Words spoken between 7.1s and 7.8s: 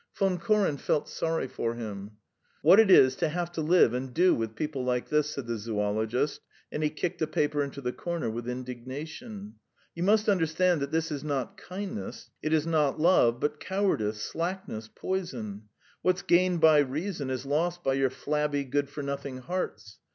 a paper